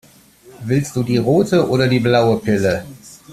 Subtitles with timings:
[0.63, 2.83] Willst du die rote oder die blaue Pille?